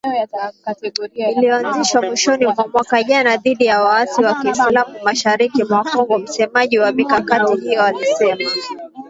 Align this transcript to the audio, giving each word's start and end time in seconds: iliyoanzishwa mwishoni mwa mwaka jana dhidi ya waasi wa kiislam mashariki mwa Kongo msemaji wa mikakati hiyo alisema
iliyoanzishwa 1.15 2.01
mwishoni 2.01 2.45
mwa 2.47 2.67
mwaka 2.67 3.03
jana 3.03 3.37
dhidi 3.37 3.65
ya 3.65 3.81
waasi 3.81 4.21
wa 4.21 4.41
kiislam 4.41 4.93
mashariki 5.03 5.63
mwa 5.63 5.83
Kongo 5.83 6.17
msemaji 6.17 6.79
wa 6.79 6.91
mikakati 6.91 7.55
hiyo 7.61 7.83
alisema 7.83 8.41